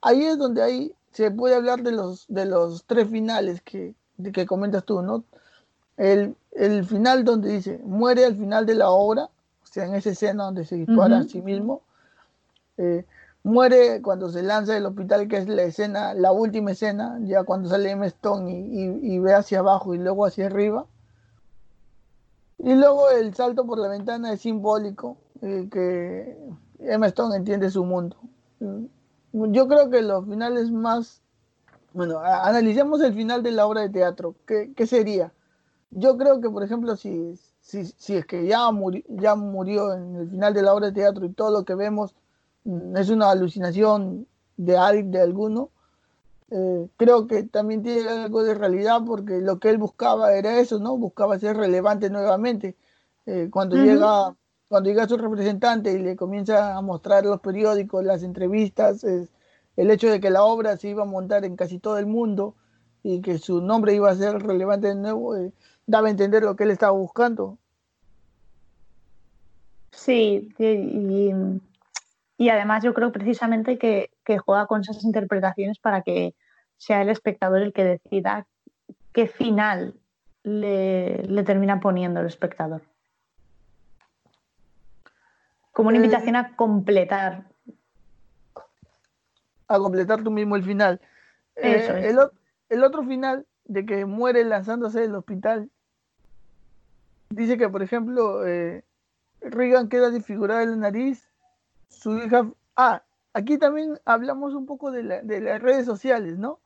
[0.01, 3.95] ahí es donde ahí se puede hablar de los, de los tres finales que,
[4.33, 5.23] que comentas tú, ¿no?
[5.97, 10.11] El, el final donde dice, muere al final de la obra, o sea, en esa
[10.11, 11.83] escena donde se dispara a sí mismo,
[12.77, 13.05] eh,
[13.45, 17.69] muere cuando se lanza del hospital, que es la escena, la última escena, ya cuando
[17.69, 18.05] sale M.
[18.09, 20.87] Stone y, ve hacia abajo y luego hacia arriba.
[22.59, 26.39] Y luego el salto por la ventana es simbólico, eh, que
[26.81, 27.07] M.
[27.09, 28.17] Stone entiende su mundo.
[29.33, 31.21] Yo creo que los finales más...
[31.93, 34.35] Bueno, analicemos el final de la obra de teatro.
[34.47, 35.33] ¿Qué, qué sería?
[35.93, 38.71] yo creo que, por ejemplo, si, si, si es que ya,
[39.09, 42.15] ya murió en el final de la obra de teatro y todo lo que vemos
[42.65, 44.27] mm, es una alucinación
[44.57, 45.71] de, de alguno,
[46.51, 50.79] eh, creo que también tiene algo de realidad porque lo que él buscaba era eso,
[50.79, 50.97] ¿no?
[50.97, 52.77] Buscaba ser relevante nuevamente.
[53.27, 54.35] Eh, cuando, llega,
[54.73, 60.11] cuando llega su representante y le comienza a mostrar los periódicos, las entrevistas, el hecho
[60.11, 62.55] de que la obra se iba a montar en casi todo el mundo
[63.03, 65.53] y que su nombre iba a ser relevante de nuevo, eh,
[65.87, 67.59] daba a entender lo que él estaba buscando.
[69.91, 71.35] Sí, y,
[72.39, 74.09] y además yo creo precisamente que,
[74.39, 76.35] juega con esas interpretaciones para que
[76.79, 78.47] sea el espectador el que decida
[79.13, 79.97] qué final
[80.45, 82.81] le, termina poniendo el espectador.
[85.73, 87.47] Como una eh, invitación a completar.
[89.69, 91.01] A completar tú mismo el final.
[91.57, 92.19] Eh, el,
[92.69, 95.71] el, otro final de que muere lanzándose del hospital.
[97.31, 98.85] Dice que, por ejemplo, eh,
[99.41, 101.29] Reagan queda desfigurada en la nariz,
[101.89, 102.51] su hija...
[102.77, 103.03] Ah,
[103.33, 106.61] aquí también hablamos un poco de, las redes sociales, ¿no?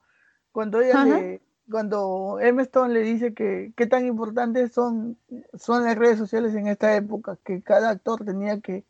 [0.53, 2.63] Cuando ella le, cuando M.
[2.63, 5.19] Stone le dice que qué tan importantes son,
[5.55, 8.85] son las redes sociales en esta época, que cada actor tenía que,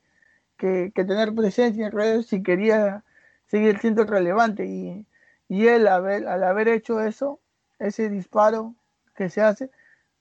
[0.57, 3.05] tener presencia en redes si quería
[3.47, 4.67] seguir siendo relevante.
[4.67, 5.07] Y,
[5.49, 7.41] y él, al haber hecho eso,
[7.79, 8.75] ese disparo
[9.15, 9.71] que se hace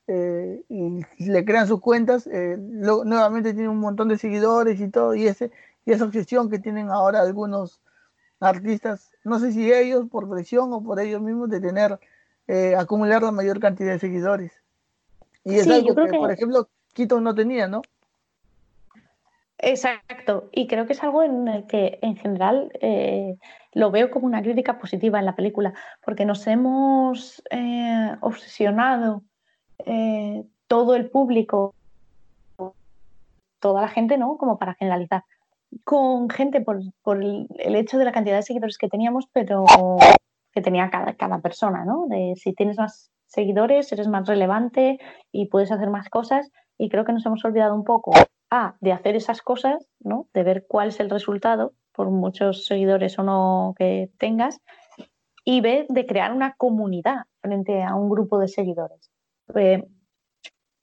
[0.08, 5.14] eh, y le crean sus cuentas, eh, nuevamente tiene un montón de seguidores y todo,
[5.14, 5.50] y, ese,
[5.84, 7.80] y esa obsesión que tienen ahora algunos
[8.38, 11.98] artistas, no sé si ellos por presión o por ellos mismos de tener,
[12.46, 14.52] eh, acumular la mayor cantidad de seguidores.
[15.42, 17.82] Y es algo que, por ejemplo, Keaton no tenía, ¿no?
[19.58, 22.70] Exacto, y creo que es algo en el que en general
[23.76, 29.22] lo veo como una crítica positiva en la película, porque nos hemos eh, obsesionado
[29.84, 31.74] eh, todo el público,
[33.60, 34.38] toda la gente, ¿no?
[34.38, 35.24] Como para generalizar,
[35.84, 36.80] con gente por,
[37.22, 39.66] el, hecho de la cantidad de seguidores que teníamos, pero
[40.52, 42.06] que tenía cada, cada persona, ¿no?
[42.08, 44.98] De si tienes más seguidores, eres más relevante
[45.32, 46.50] y puedes hacer más cosas.
[46.78, 48.12] Y creo que nos hemos olvidado un poco,
[48.50, 50.28] A, de hacer esas cosas, ¿no?
[50.32, 54.60] De ver cuál es el resultado por muchos seguidores o no que tengas,
[55.44, 59.10] y B, de crear una comunidad frente a un grupo de seguidores.
[59.54, 59.86] Eh,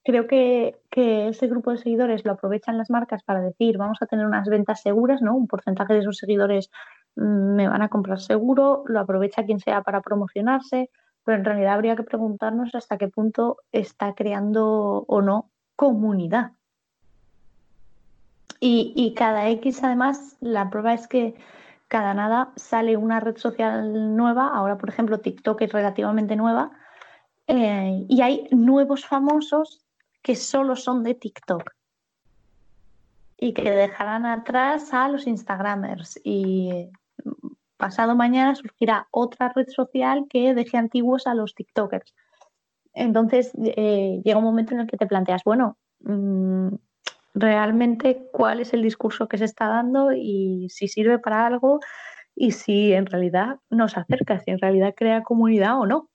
[0.03, 4.25] creo que, ese grupo de seguidores lo aprovechan las marcas para decir, vamos a tener
[4.25, 5.35] unas ventas seguras, ¿no?
[5.35, 6.69] Un porcentaje de esos seguidores
[7.15, 10.89] mm, me van a comprar seguro, lo aprovecha quien sea para promocionarse,
[11.23, 16.51] pero en realidad habría que preguntarnos hasta qué punto está creando o no comunidad.
[18.65, 21.35] Y, cada X, además, la prueba es que
[21.89, 24.47] cada nada sale una red social nueva.
[24.47, 26.71] Ahora, por ejemplo, TikTok es relativamente nueva.
[27.47, 29.81] Eh, y hay nuevos famosos
[30.21, 31.71] que solo son de TikTok
[33.37, 36.21] y que dejarán atrás a los Instagramers.
[36.23, 36.89] Y
[37.75, 42.15] pasado mañana surgirá otra red social que deje antiguos a los TikTokers.
[42.93, 46.75] Entonces eh, llega un momento en el que te planteas, bueno, mm,
[47.33, 51.79] realmente cuál es el discurso que se está dando y si sirve para algo
[52.35, 56.09] y si en realidad nos acerca, si en realidad crea comunidad o no.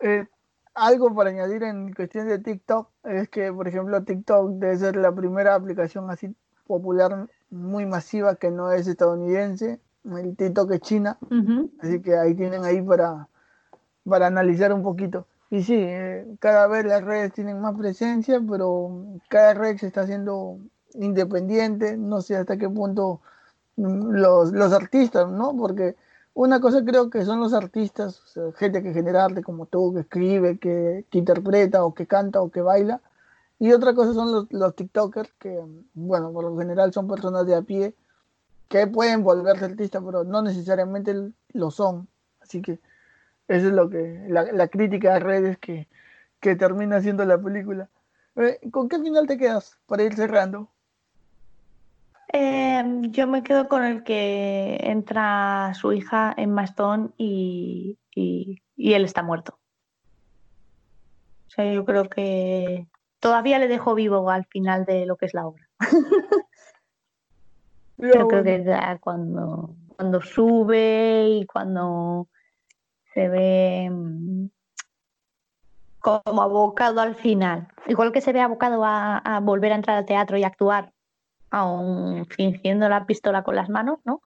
[0.00, 0.26] Eh,
[0.74, 5.12] algo para añadir en cuestión de TikTok es que, por ejemplo, TikTok debe ser la
[5.12, 6.34] primera aplicación así
[6.66, 9.80] popular, muy masiva, que no es estadounidense.
[10.04, 11.18] El TikTok es China.
[11.80, 13.28] Así que ahí tienen ahí para,
[14.04, 15.26] para analizar un poquito.
[15.50, 20.02] Y sí, eh, cada vez las redes tienen más presencia, pero cada red se está
[20.02, 20.58] haciendo
[20.94, 21.96] independiente.
[21.96, 23.20] No sé hasta qué punto
[23.76, 25.56] mm, los, los artistas, ¿no?
[25.56, 25.96] Porque
[26.34, 28.22] una cosa creo que son los artistas,
[28.56, 32.60] gente que genera arte como tú, que escribe, que, interpreta o que canta o que
[32.60, 33.00] baila.
[33.58, 35.58] Y otra cosa son los, los TikTokers, que,
[35.94, 37.94] bueno, por lo general son personas de a pie
[38.68, 41.14] que pueden volverse artistas, pero no necesariamente
[41.52, 42.08] lo son.
[42.42, 42.80] Así que
[43.48, 45.88] eso es lo que, la, crítica de redes que,
[46.40, 47.88] que termina siendo la película.
[48.36, 50.70] Eh, ¿Con qué final te quedas para ir cerrando?
[52.28, 59.04] Em, yo me quedo con el que entra su hija en Mastón y, y, él
[59.04, 59.58] está muerto.
[61.46, 62.88] O sea, yo creo que
[63.20, 65.68] todavía le dejo vivo al final de lo que es la obra.
[67.96, 72.28] yo creo que ya cuando, cuando sube y cuando
[73.16, 74.46] se ve mm,
[76.00, 77.68] como abocado al final.
[77.86, 80.92] Igual que se ve abocado a volver a entrar al teatro y actuar
[81.50, 84.20] aún fingiendo la pistola con las manos, ¿no?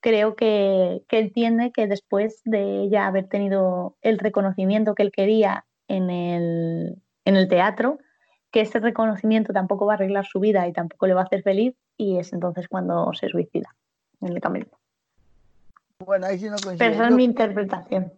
[0.00, 5.64] Creo que, que entiende que después de ya haber tenido el reconocimiento que él quería
[5.86, 7.98] en el, en el teatro,
[8.50, 11.42] que ese reconocimiento tampoco va a arreglar su vida y tampoco le va a hacer
[11.42, 13.74] feliz, y es entonces cuando se suicida
[14.20, 14.66] en el camino.
[16.04, 16.78] Bueno, ahí sí no coincido.
[16.78, 18.12] Pero esa es mi interpretación.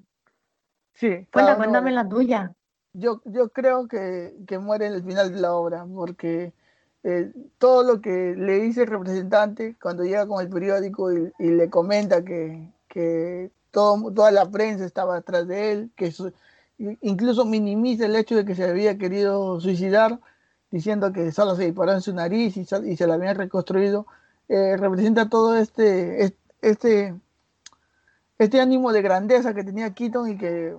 [0.94, 1.26] Sí.
[1.30, 2.52] cuéntame la tuya.
[2.92, 6.52] Yo, yo creo que, que muere en el final de la obra, porque
[7.04, 11.70] eh, todo lo que le dice el representante cuando llega con el periódico y, le
[11.70, 16.12] comenta que, que todo, toda la prensa estaba atrás de él, que
[17.00, 20.18] incluso minimiza el hecho de que se había querido suicidar,
[20.70, 24.06] diciendo que solo se disparó en su nariz y, y se la habían reconstruido,
[24.48, 27.14] eh, representa todo este, este,
[28.38, 30.76] este ánimo de grandeza que tenía Keaton y que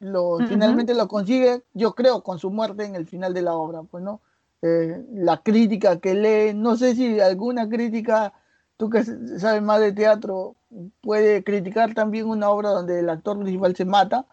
[0.00, 3.82] lo, finalmente lo consigue, yo creo, con su muerte en el final de la obra,
[3.82, 4.20] pues no
[4.62, 8.32] eh, la crítica que lee, no sé si alguna crítica,
[8.76, 10.54] tú que sabes más de teatro,
[11.00, 14.24] puede criticar también una obra donde el actor principal se mata,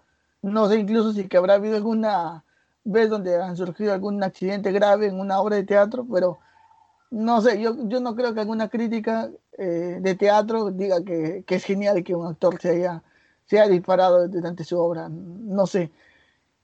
[0.43, 2.45] no sé incluso si que habrá habido alguna
[2.83, 6.39] vez donde han surgido algún accidente grave en una obra de teatro, pero
[7.11, 11.55] no sé, yo, yo no creo que alguna crítica eh, de teatro diga que, que,
[11.55, 13.03] es genial que un actor se haya,
[13.45, 15.91] se haya disparado durante su obra, no sé.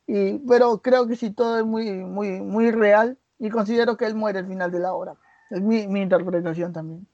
[0.08, 4.16] Y, pero creo que si todo es muy, muy, muy real, y considero que él
[4.16, 5.16] muere al final de la obra.
[5.50, 7.08] Es mi, interpretación también.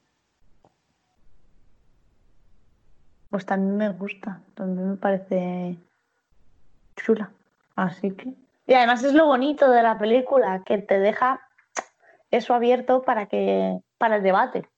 [3.30, 5.76] Pues también me gusta, también me parece
[6.96, 7.30] chula.
[7.76, 8.34] Así que.
[8.66, 11.40] Y además es lo bonito de la película, que te deja
[12.32, 14.68] eso abierto para que para el debate.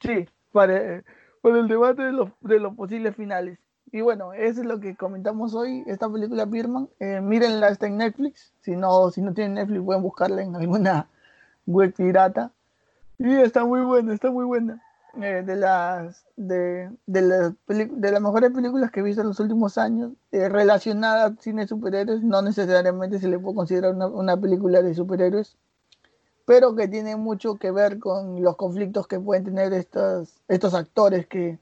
[0.00, 1.02] Sí, para,
[1.42, 3.58] el debate de de los posibles finales.
[3.92, 6.88] Y bueno, eso es lo que comentamos hoy, esta película Birman.
[7.00, 8.52] Eh, mírenla, está en Netflix.
[8.60, 11.08] Si no, si no tienen Netflix, pueden buscarla en alguna
[11.66, 12.52] web pirata.
[13.18, 14.82] Y está muy buena, está muy buena.
[15.22, 19.78] Eh, de las de, de, de las mejores películas que he visto en los últimos
[19.78, 24.82] años, eh, relacionada al cine superhéroes, no necesariamente se le puede considerar una, una película
[24.82, 25.56] de superhéroes,
[26.44, 31.26] pero que tiene mucho que ver con los conflictos que pueden tener estos, estos actores
[31.26, 31.58] que,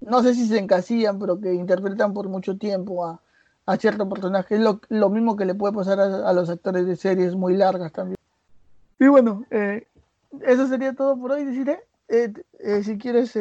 [0.00, 3.20] no sé si se encasillan, pero que interpretan por mucho tiempo a,
[3.66, 4.56] a cierto personaje.
[4.56, 8.16] Es lo, mismo que le puede pasar a, los actores de series muy largas también.
[8.98, 9.86] Y bueno, eh,
[10.46, 11.80] eso sería todo por hoy, deciré.
[12.12, 13.36] Eh, eh, si quieres,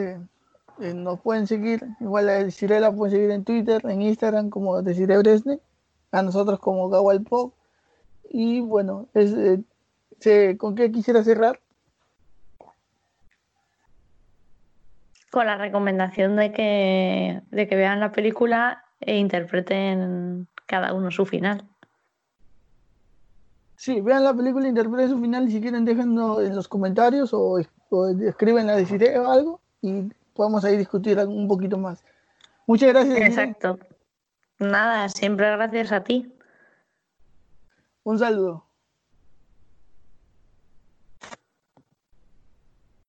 [0.79, 1.85] nos pueden seguir.
[1.99, 5.59] Igual a Desiree la pueden seguir en Twitter, en Instagram como Desiree Bresne,
[6.11, 7.53] a nosotros como Gawal Pop.
[8.29, 9.35] Y bueno, es,
[10.57, 11.59] ¿con qué quisiera cerrar?
[15.31, 21.25] con la recomendación de que, de que vean la película e interpreten cada uno su
[21.25, 21.65] final.
[23.77, 27.59] Sí, vean la película, interpreten su final y si quieren déjenlo en los comentarios o,
[28.27, 32.03] escriben a decir algo y podemos ahí discutir un poquito más.
[32.67, 33.19] Muchas gracias.
[33.19, 33.79] Exacto.
[34.59, 36.33] Nada, siempre gracias a ti.
[38.03, 38.70] Un saludo.